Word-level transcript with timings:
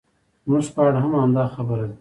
زموږ 0.45 0.65
په 0.75 0.81
اړه 0.87 0.99
هم 1.03 1.13
همدا 1.21 1.43
خبره 1.55 1.83
ده. 1.87 1.89